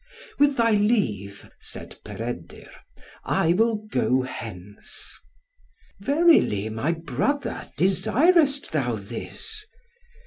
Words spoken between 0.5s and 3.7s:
thy leave," said Peredur, "I